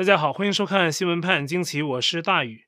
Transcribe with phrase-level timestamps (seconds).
[0.00, 2.64] 大家好，欢迎收看新闻判惊奇，我是大宇。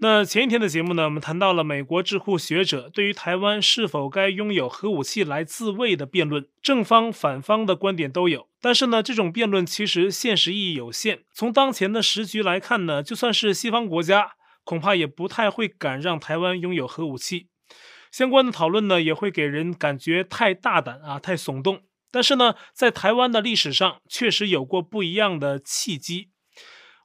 [0.00, 8.48] 那前一天的节目呢，我们谈到了美国智库学者对于台湾是否该拥有核武器来自卫的辩论，正方反方的观点都有。
[8.60, 11.20] 但是呢，这种辩论其实现实意义有限。
[11.32, 14.32] 从当前的时局来看呢，就算是西方国家，
[14.62, 17.46] 恐怕也不太会敢让台湾拥有核武器。
[18.12, 21.80] 相关的讨论呢，也会给人感觉太大胆啊，太耸动。
[22.10, 26.28] 但是呢，在台湾的历史上，确实有过不一样的契机。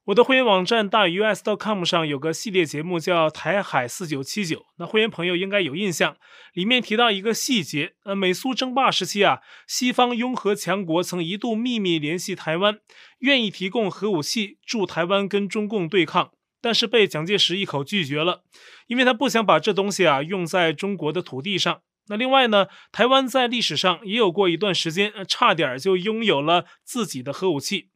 [0.10, 6.18] 我的会员网站大宇 US.com 上有个系列节目叫《台海四九七九》，那会员朋友应该有印象，
[6.54, 12.80] 里面提到一个细节，呃，美苏争霸时期啊，西方拥核强国曾一度秘密联系台湾，
[13.20, 18.42] 愿意提供核武器助台湾跟中共对抗，但是被蒋介石一口拒绝了，
[18.88, 21.82] 因为他不想把这东西啊用在中国的土地上。
[22.08, 27.90] 那另外呢，台湾在历史上也有过一段时间，差点就拥有了自己的核武器。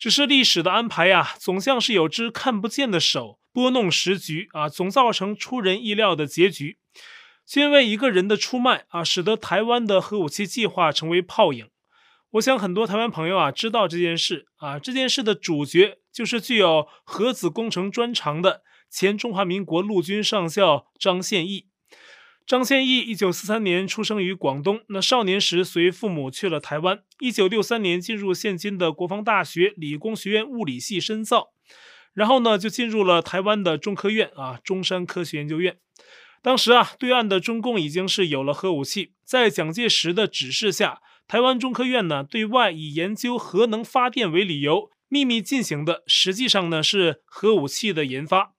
[0.00, 6.78] 只是历史的安排呀，总像是有只看不见的手拨弄时局啊，总造成出人意料的结局。
[7.46, 11.68] 就因为一个人的出卖啊，使得台湾的核武器计划成为泡影。
[12.30, 21.66] 我想很多台湾朋友啊知道这件事啊，这件事的主角就是具有核子工程专长的前中华民国陆军上校张献义。
[22.46, 27.00] 张宪义一九四三年出生于广东，那少年时随父母去了台湾。
[27.20, 31.52] 一九六三年进入现今的国防大学理工学院物理系深造，
[32.12, 35.78] 然后呢就进入了台湾的中科院啊，中山科学研究院。
[36.42, 48.54] 当时啊，对岸的中共已经是有了核武器，在蒋介石的指示下，台湾中科院呢对外以研究核能发电为理由，秘密进行的实际上呢是核武器的研发。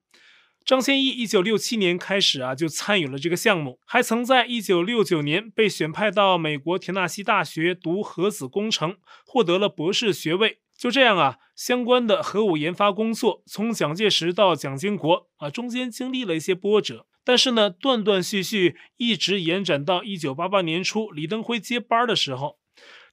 [0.63, 10.59] 张宪义一九六七年开始啊，就参与了这个项目，还曾在一九六九年被选派到美国田纳西大学读核子工程，获得了博士学位。
[10.77, 22.59] 就这样啊，相关的核武研发工作从蒋介石到蒋经国啊，中间经历了一些波折，但是呢，断断续续一直延展到一九八八年初李登辉接班的时候，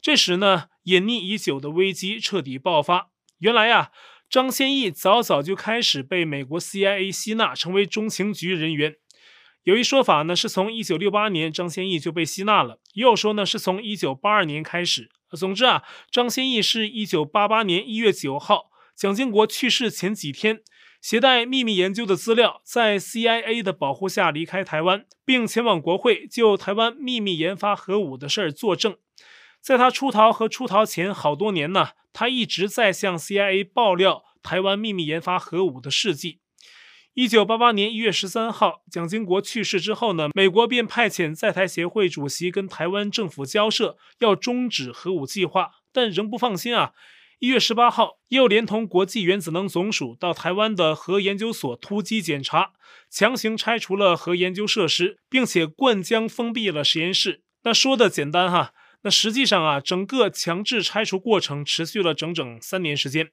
[0.01, 3.11] 这时呢，隐匿已久的危机彻底爆发。
[3.39, 3.91] 原来啊。
[4.31, 8.97] 张宪义早早就开始被美国 CIA 吸纳，成为中情局人员。
[9.63, 15.09] 有一说法呢，是从一九六八年张宪义就被吸纳了；也有说呢，是从一九八二年开始。
[15.33, 20.61] 总之啊，张宪义是一九八八年一月九号，蒋经国去世前几天，
[21.01, 28.99] 携带秘密研究的资料，在 CIA 的保护下离开台湾，并前往国会就台湾秘密研发核武的事儿作证。
[29.61, 36.41] 在他出逃和出逃前好多年呢，他一直在向 CIA 爆料台湾秘密研发核武的事迹。
[37.15, 46.93] 一九八八年一月十三号，蒋经国去世之后呢，美国便派遣在台协会主席跟台湾政府交涉，要终止核武计划，但仍不放心啊。
[47.41, 52.73] 一月十八号，又连同国际原子能总署到台湾的核研究所突击检查，
[53.11, 57.43] 强行拆除了核研究设施，并且灌浆封闭了实验室。
[57.65, 58.73] 那说的简单哈。
[59.03, 63.31] 那实际上啊，整个强制拆除过程持续了整整三年时间，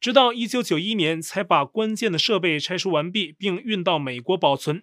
[0.00, 4.82] 直到一九九一年才把关键的设备拆除完毕，并运到美国保存。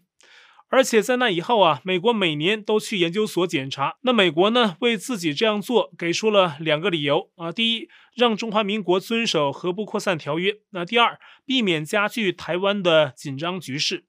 [0.70, 3.96] 而且在那以后啊，美国每年都去研究所检查。
[4.02, 14.04] 那美国呢，为自己这样做给出了两个理由啊：第一，让中华民国遵守核不扩散条约；那第二，避免加剧台湾的紧张局势。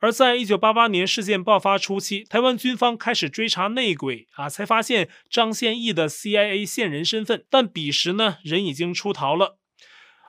[0.00, 7.44] 而在一九八八年事件爆发初期，台湾军方开始追查内鬼啊，才发现张宪义的 CIA 线人身份。
[7.48, 9.58] 但彼时呢，人已经出逃了。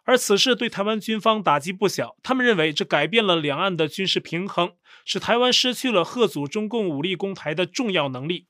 [0.06, 4.74] 而此事对台湾军方打击不小，他们认为这改变了两岸的军事平衡，
[5.04, 8.46] 使台湾失去了贺阻中共武力攻台的重要能力。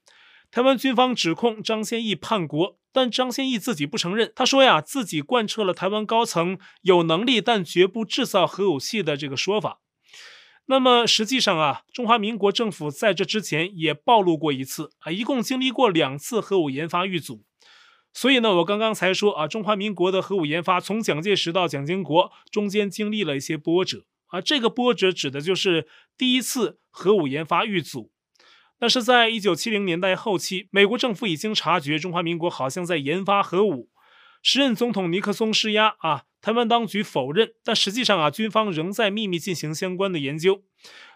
[0.51, 4.31] 台湾军方指控张宪义叛国，但张宪义自己不承认。
[4.35, 9.79] 他说呀，自己贯彻了台湾高层有能力但绝不制造核武器的这个说法。
[10.67, 17.43] 那么实际上啊，中华民国政府在这之前也暴露过一次啊，一共经历过两次核武研发遇阻。
[18.13, 25.87] 所以呢，我刚刚才说啊，中华民国的核武研发从蒋介石到蒋经国中间经历了一些波折啊，这个波折指的就是
[26.17, 28.11] 第一次核武研发遇阻。
[28.79, 33.89] 那是在一九七零年代后期，美国政府已经察觉中华民国好像在研发核武。
[34.41, 40.61] 时任总统尼克松施压啊，台湾当局否认，但实际上啊，军方仍在秘密进行相关的研究。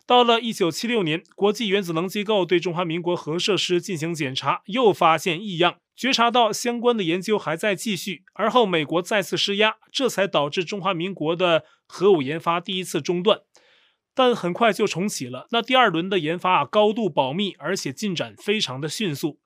[0.07, 8.23] 到了一九七六年，国际原子能机构对中华民国核设施进行检查，又发现异样，觉察到相关的研究还在继续。
[8.33, 13.41] 而后美国再次施压，这才导致中华民国的核武研发第一次中断，
[14.15, 15.45] 但很快就重启了。
[15.51, 19.37] 那第二轮的研发啊，高度保密，而且进展非常的迅速。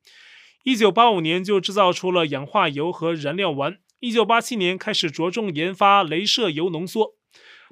[0.63, 7.16] 一九八五年就制造出了氧化铀和燃料丸，一九八七年开始着重研发镭射铀浓缩。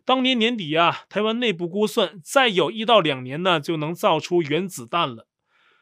[0.05, 5.27] 当年年底啊，台湾内部估算，再有一到两年呢，就能造出原子弹了。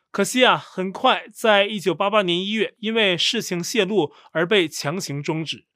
[0.10, 5.68] 可惜啊，很快在一九八八年一月，因为事情泄露而被强行终止。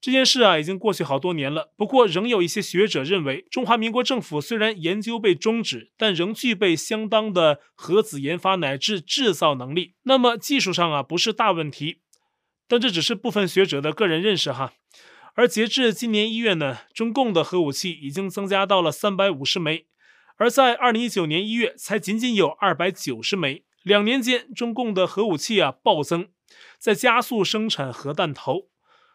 [0.00, 1.72] 这件事啊，已经过去好多年了。
[1.76, 9.96] 不过，仍有一些学者认为，中华民国政府虽然研究被终止，但仍具备相当的核子研发乃至制造能力。
[10.04, 12.02] 那么技术上啊，不是大问题。
[12.68, 14.74] 但这只是部分学者的个人认识哈。
[15.34, 19.86] 而截至今年一月呢，中共的核武器已经增加到了三百五十枚，
[20.36, 23.64] 而在二零一九年一月才仅仅有二百九十枚。
[23.84, 26.28] 两年间，中共的核武器啊暴增，
[26.78, 28.68] 在加速生产核弹头。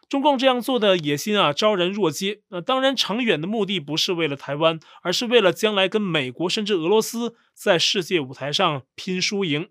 [0.08, 2.42] 中共这样做的野心啊昭然若揭。
[2.48, 9.68] 那当然，长远的目的不是为了台湾，而是为了将来跟美国甚至俄罗斯在世界舞台上拼输赢。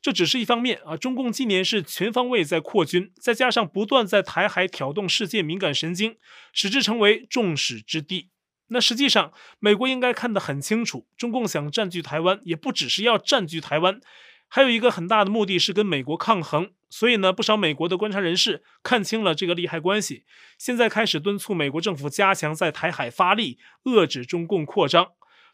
[0.00, 6.16] 这只是一方面啊，中共今年是全方位在扩军，再加上不断在台海挑动世界敏感神经，
[6.52, 8.30] 使之成为众矢之的。
[8.68, 14.00] 那实际上，美国应该看得很清楚，中共想占据台湾，也不只是要占据台湾，
[14.46, 16.70] 还有一个很大的目的是跟美国抗衡。
[16.90, 20.24] 所以呢，不少美国的观察人士看清了这个利害关系，
[20.58, 25.08] 现在开始敦促美国政府加强在台海发力，遏制中共扩张。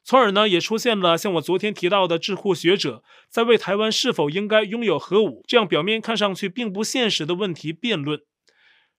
[0.05, 8.21] 从而呢，也出现了像我昨天提到的智库学者在为台湾是否应该拥有核武这样表面看上去并不现实的问题辩论。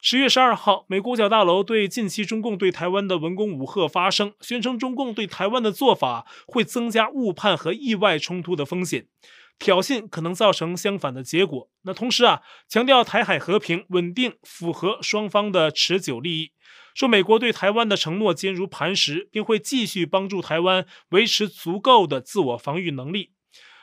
[0.02, 9.08] 十月十二号，美国五角大楼对近期中共对台湾的文攻武吓发声，宣称中共对台湾的做法会增加误判和意外冲突的风险，
[9.58, 11.70] 挑衅可能造成相反的结果。
[11.84, 16.52] 那同时啊，强调台海和平稳定符合双方的持久利益。
[16.94, 23.32] 说美国对台湾的承诺坚如磐石，并会继续帮助台湾维持足够的自我防御能力。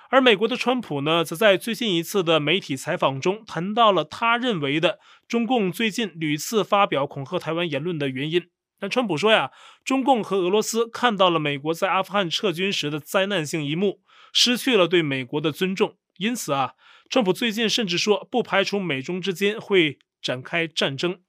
[0.09, 8.49] 而美国的川普呢，则在最近一次的媒体采访中谈到了他认为的中共最近屡次发表恐吓台湾言论的原因。
[8.83, 9.53] 但川普说呀，
[9.85, 14.01] 中共和俄罗斯看到了美国在阿富汗撤军时的灾难性一幕，
[14.33, 15.95] 失去了对美国的尊重。
[16.17, 16.73] 因此啊，
[17.09, 21.21] 川普最近甚至说不排除美中之间会展开战争。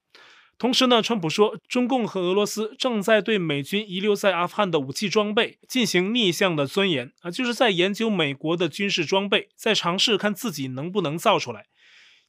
[0.57, 11.67] 同时呢，川普说，中共和俄罗斯正在对美军遗留在阿富汗的武器装备进行逆向的钻研啊，就是在研究美国的军事装备，在尝试看自己能不能造出来。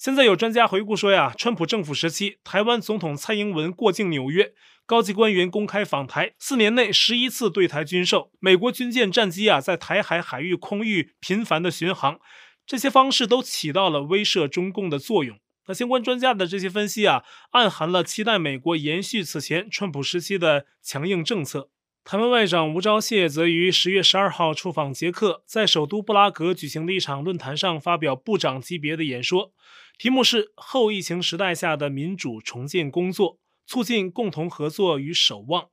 [0.05, 4.53] 现在有专家回顾说呀，川普政府时期，台湾总统蔡英文过境纽约，
[4.85, 12.19] 高级官员公开访台，四年内十一次对台军售，美国军舰战机啊在台海海域空域频繁的巡航，
[12.67, 15.39] 这些方式都起到了威慑中共的作用。
[15.69, 17.23] 那相关专家的这些分析啊，
[17.53, 21.71] 暗含了期待美国延续此前川普时期的强硬政策。
[22.05, 29.55] 台湾外长吴钊燮则于十月十二号出访捷克，在首都布拉格举行的一场论坛上发表部长级别的演说，
[29.97, 35.69] 题目是“后疫情时代下的民主重建工作，促进共同合作与守望”。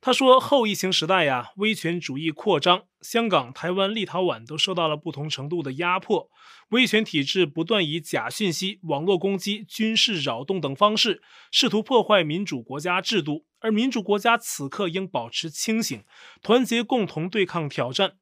[0.00, 6.30] 他说：“后疫情时代呀，威权主义扩张，香港、台湾、立陶宛都受到了不同程度的压迫，
[6.70, 11.20] 威权体制不断以假讯息、网络攻击、军事扰动等方式，
[11.50, 13.44] 试图破坏民主国家制度。
[13.62, 16.02] 而民主国家此刻应保持清醒，
[16.40, 18.14] 团结共同对抗挑战。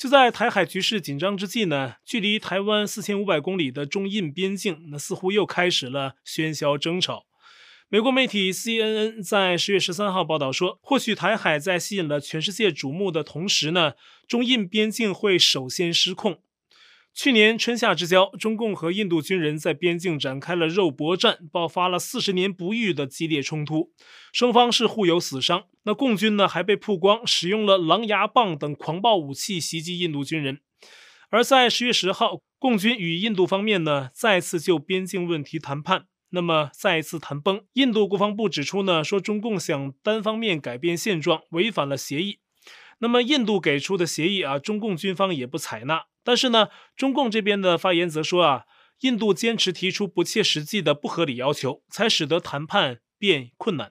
[0.00, 7.26] 就在台海局势紧张之际呢，距离台湾四千五百公里的中印边境，那似乎又开始了喧嚣争吵。”
[7.90, 13.92] 美国媒体 CNN 在十月十三号报道说，或许台海在吸引了全世界瞩目的同时呢，
[14.26, 16.40] 中印边境会首先失控。
[17.12, 23.92] 去年春夏之交，中共和印度军人在边境展开了肉搏战，爆发了四十年不遇的激烈冲突，
[24.32, 25.64] 双方是互有死伤。
[25.82, 30.60] 那共军呢，还被曝光使用了狼牙棒等狂暴武器袭击印度军人。
[31.28, 36.06] 而在十月十号，共军与印度方面呢，再次就边境问题谈判。
[36.30, 42.38] 那么再一次谈崩，印度国防部指出呢，说中共想单方面改变现状，违反了协议。
[43.00, 46.04] 那么印度给出的协议啊，中共军方也不采纳。
[46.30, 48.62] 但是呢，中共这边的发言则说啊，
[49.00, 53.90] 印度坚持提出不切实际的不合理要求，才使得谈判变困难。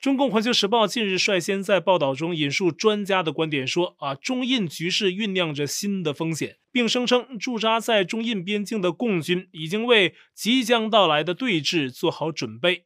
[0.00, 12.84] 中共环球时报近日率先在报道中引述专家的观点说：“啊，中印局势酝酿着新的风险，并声称驻扎在中印边境的共军已经为即将到来的对峙做好准备。”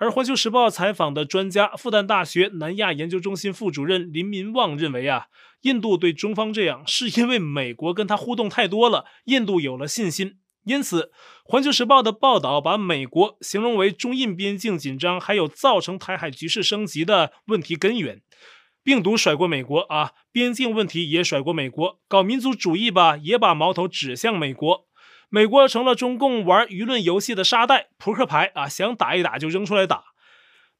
[0.00, 5.26] 而环球时报采访的专家，复旦大学南亚研究中心副主任林民旺认为啊，
[5.60, 10.38] 印度对中方这样是因为美国跟他互动太多了，印度有了信心。
[10.64, 11.02] 因此，
[11.44, 18.22] 《环球时报》的报道把美国形容为中印边境紧张，还有造成台海局势升级的问题根源。
[18.82, 24.86] 病毒甩过美国啊，边境问题也甩过美国，搞民族主义吧，也把矛头指向美国。
[25.32, 30.06] 美国成了中共玩舆论游戏的沙袋、扑克牌啊，想打一打就扔出来打。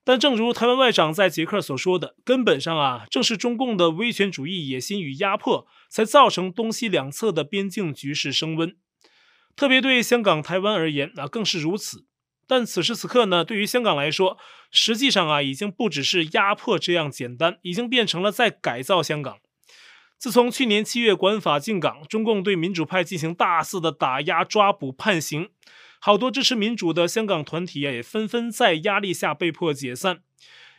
[0.03, 8.77] 但正如台湾外长在捷克所说的，根本上啊，正是中共的威权主义野心与压迫，才造成东西两侧的边境局势升温。
[9.55, 12.07] 特别对香港、台湾而言啊，更是如此。
[12.49, 14.37] 但此时此刻呢，对于香港来说，
[14.73, 19.39] 实际上啊，已经不只是压迫这样简单，已经变成了在改造香港。
[20.21, 25.49] 自从去年七月国安法进港，中共对民主派进行大肆的打压、抓捕、判刑，
[25.99, 30.21] 好多支持民主的香港团体也纷纷在压力下被迫解散。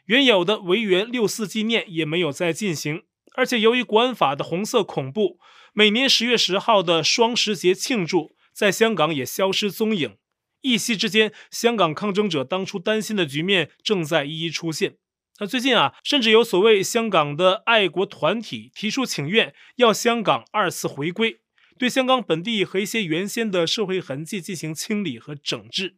[0.06, 3.02] 原有的维园六四纪念也没有再进行，
[3.34, 5.40] 而且由于国安法的红色恐怖，
[5.74, 10.18] 每年十月十号的双十节庆祝在香港也消失踪影。
[10.62, 14.98] 一夕之间，香港抗争者当初担心的局面正在一一出现。
[15.42, 21.40] 那最近啊，甚至有所谓香港的爱国团体提出请愿，要香港二次回归，
[21.80, 25.96] 对香港本地和一些原先的社会痕迹进行清理和整治。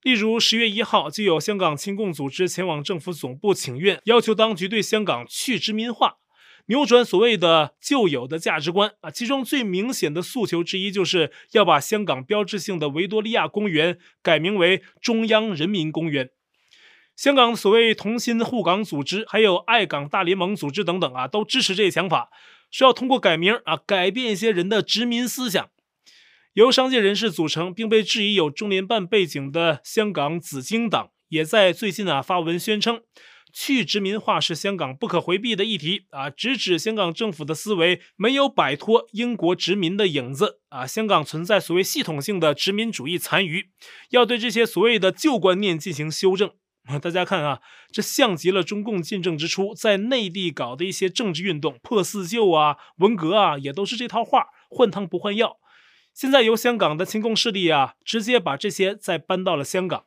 [0.00, 6.14] 例如，十月一号就有香港亲共组织前往政府总部请愿，要求当局对香港去殖民化，
[6.68, 9.10] 扭转所谓的旧有的价值观啊。
[9.10, 16.30] 其中最明显的诉求之一，就是要把香港标志性的维多利亚公园改名为中央人民公园。
[17.16, 22.28] 香港所谓同心护港组织，还有爱港大联盟组织等等啊，都支持这一想法，
[22.70, 25.70] 说要通过改名啊，改变一些人的殖民思想。
[26.52, 33.00] 由商界人士组成，并被质疑有中联办背景的香港紫荆党，也在最近啊发文宣称，
[33.50, 43.70] 去殖民化是香港不可回避的议题啊，直指香港政府的思维没有摆脱英国殖民的影子啊，香港存在所谓系统性的殖民主义残余，
[44.10, 46.50] 要对这些所谓的旧观念进行修正。
[47.02, 55.56] 大家看啊，这像极了中共建政之初在内地搞的一些政治运动，破四旧啊、文革啊，也都是这套话，换汤不换药。
[56.14, 60.04] 现在由香港的亲共势力啊，直接把这些再搬到了香港。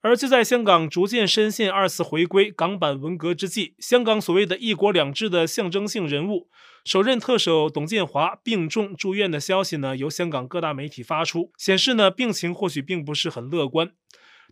[0.00, 6.48] 而就在香港逐渐深陷二次回归、港版文革之际，香港所谓的一国两制的象征性人物，
[6.84, 13.92] 首任特首董建华病重住院的消息呢，由香港各大媒体发出，显示呢病情或许并不是很乐观。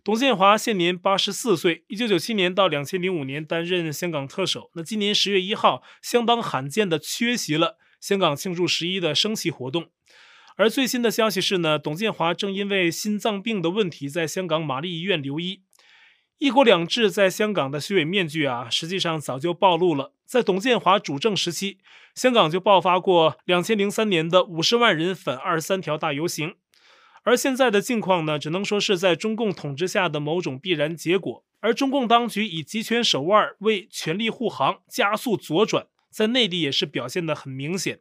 [0.03, 4.69] 董建华现年八十四岁，一九九七年到两千零五年担任香港特首。
[4.73, 9.87] 那今年十月一号，相当罕见的缺席了香港庆祝十一的升旗活动。
[10.57, 15.61] 而最新的消息是呢，董建华正因为心脏病的问题，在香港玛丽医院留医。
[16.37, 20.11] 一国两制在香港的虚伪面具啊，实际上早就暴露了。
[20.25, 21.77] 在董建华主政时期，
[22.13, 26.55] 香港就爆发过两千零三年的五十万人反二十三条大游行。
[27.23, 31.43] 而现在的境况呢，只能说是在中共统治下的某种必然结果。
[31.61, 37.99] 而中共当局以集权手腕为权力护航，加速左转，在内地也是表现得很明显。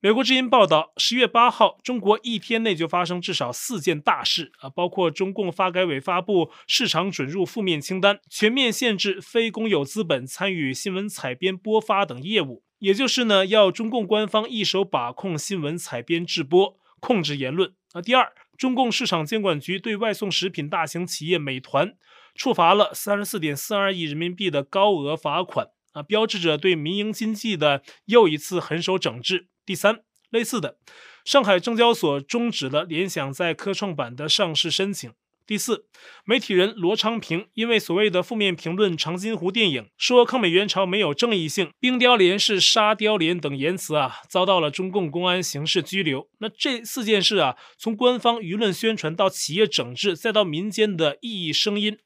[0.00, 17.74] 美国之音报道，十月八号，中国一天内就发生至少四件大事啊，包括中共发改委发布市场准入负面清单，全面限制非公有资本参与新闻采编播发等业务，也就是呢，要中共官方一手把控新闻采编制播，控制言论。
[17.92, 21.96] 啊，第二，中共市场监管局对外送食品大型企业美团
[22.36, 29.48] 处罚了三十四点四二亿人民币的高额罚款，啊，标志着对民营经济的又一次狠手整治。
[29.66, 30.78] 第三，类似的，
[31.24, 35.12] 上海证交所终止了联想在科创板的上市申请。
[35.50, 35.86] 第四，
[36.24, 46.28] 媒体人罗昌平因为所谓的负面评论长津湖电影，说抗美援朝没有正义性，冰雕连是沙雕连等言辞啊，遭到了中共公安刑事拘留。
[46.38, 51.98] 那这四件事啊，从官方舆论宣传到企业整治，再到民间的异议声音，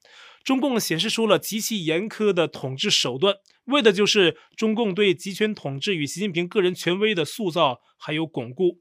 [0.43, 3.35] 中共显示出了极其严苛的统治手段，
[3.65, 8.79] 为的就是中共对集权统治与习近平个人权威的塑造还有巩固。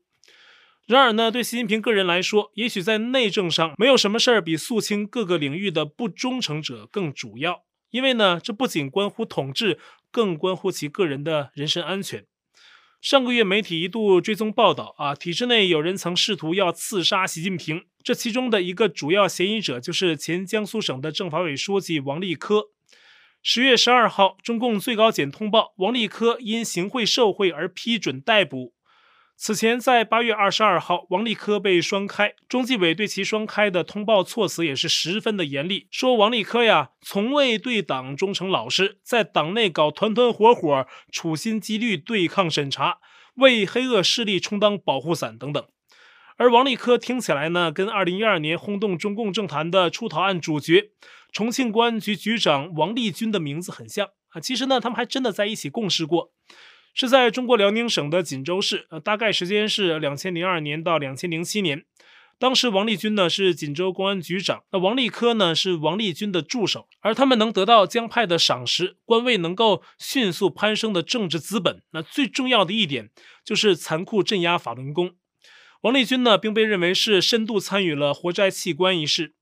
[0.86, 9.78] 然而呢，对习近平个人来说，也许在内政上没有什么事儿比肃清各个领域的不忠诚者更主要，因为呢，这不仅关乎统治，
[10.10, 12.26] 更关乎其个人的人身安全。
[13.00, 22.68] 上个月，媒体一度追踪报道啊，体制内有人曾试图要刺杀习近平，这其中的一个主要嫌疑者就是前江苏省的政法委书记王立科。
[23.42, 28.74] 十月十二号，中共最高检通报王立科因行贿受贿而批准逮捕。
[29.36, 42.98] 此前，在八月二十二号，王立科被双开，中纪委对其双开的通报措辞也是十分的严厉，说王立科呀，从未对党忠诚老实，在党内搞团团伙伙，处心积虑对抗审查，
[43.34, 45.62] 为黑恶势力充当保护伞等等。
[46.36, 50.92] 而王立科听起来呢，跟二零一二年轰动中共政坛的出逃案主角
[51.32, 54.40] 重庆公安局局长王立军的名字很像啊。
[54.40, 56.32] 其实呢，他们还真的在一起共事过。
[56.94, 61.84] 是在中国辽宁省的锦州市，呃，大概时间是两千零二年到两千零七年。
[62.38, 73.10] 当时王立军呢是锦州公安局长，那王立科呢是王立军的助手，而他们能得到江派的赏识，官位能够迅速攀升的政治资本，那最重要的一点
[73.44, 75.12] 就是残酷镇压法轮功。
[75.82, 79.34] 王立军呢，并被认为是深度参与了活摘器官一事。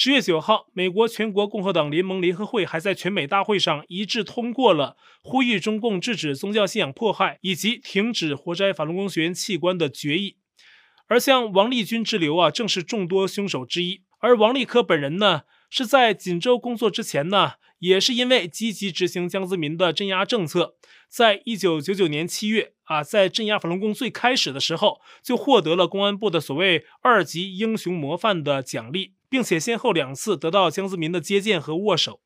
[0.00, 10.36] 十月九号，美国全国共和党联盟联合会还在全美大会上一致通过了呼吁中共制止宗教信仰迫害以及停止活摘法轮功学员器官的决议。
[11.08, 14.02] 而像王立军之流啊，正是众多凶手之一。
[14.20, 20.76] 而王立科本人呢，是在锦州工作之前呢，也是因为积极执行江泽民的镇压政策，
[21.08, 29.14] 在一九九九年七月啊，在镇压法轮功最开始的时候，就获得了公安部的所谓二级英雄模范的奖励。
[29.28, 32.20] 并且先后两次得到江泽民的接见和握手。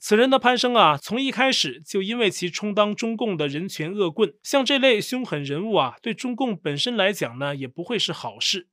[0.00, 8.68] 此人的攀升啊，从一开始就因为其充当中共的人权恶棍，像这类凶狠人物啊，对中共本身来讲呢，也不会是好事。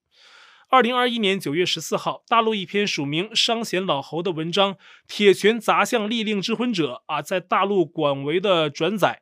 [0.69, 4.73] 二零二一年九月十四号，大陆一篇署名商贤老侯的文章
[5.07, 9.21] 《铁拳砸向利令智昏者》啊，在大陆广为的转载，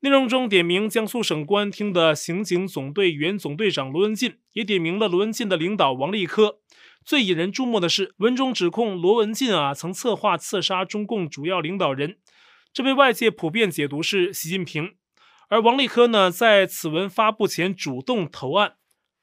[0.00, 6.58] 内容中点名江苏省公安厅的刑警总队原总队长罗文进，也点名了罗文进的领导王立科。
[7.08, 12.18] 最引人注目的是，文中指控罗文进啊曾策划刺杀中共主要领导人，
[12.70, 14.94] 这被外界普遍解读是习近平。
[15.48, 18.74] 而王立科呢，在此文发布前主动投案，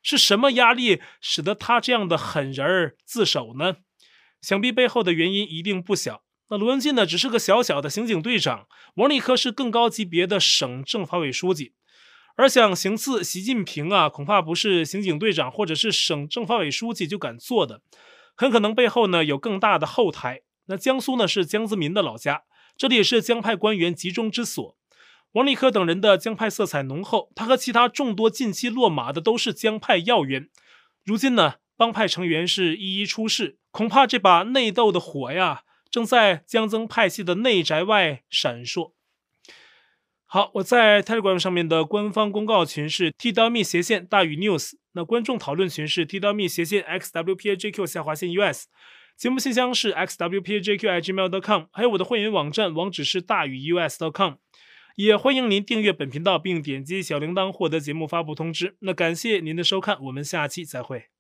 [0.01, 3.75] 是什么压力使得他这样的狠人儿自首呢？
[4.41, 6.23] 想必背后的原因一定不小。
[6.49, 8.65] 那罗文进呢，只是个小小的刑警队长，
[8.95, 11.75] 王立科是更高级别的省政法委书记。
[12.35, 17.81] 而想行刺习近平啊，恐怕不是刑警队长或者是省政法委书记就敢做的，
[18.35, 20.41] 很可能背后呢有更大的后台。
[20.65, 22.43] 那江苏呢是江泽民的老家，
[22.75, 24.75] 这里也是江派官员集中之所。
[25.31, 30.49] 王立科等人的江派色彩浓厚，他和其他众多近期落马的都是江派要员。
[31.03, 38.91] 如今呢，帮派成员是一一出事，恐怕这把内斗的火呀，正在江曾派系的内宅外闪烁。
[40.35, 48.65] 好，我在 Telegram 上面的官方公告群是 t.me 斜线大于 news，那观众讨论群是 t.me 斜线 xwpajq 下划线 us，
[49.15, 54.33] 节目信箱是 xwpajq@gmail.com，还有我的会员网站网址是大于 us.com，
[54.97, 58.75] 也欢迎您订阅本频道并点击小铃铛获得节目发布通知。
[58.81, 61.14] 那感谢您的收看，我们下期再会。